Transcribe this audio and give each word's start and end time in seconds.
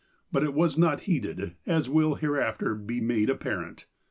But 0.31 0.41
it 0.43 0.55
was 0.55 0.79
not 0.79 1.01
heeded, 1.01 1.53
as 1.67 1.87
will 1.87 2.15
hereafter 2.15 2.73
be 2.73 2.99
made 2.99 3.29
apparent. 3.29 3.85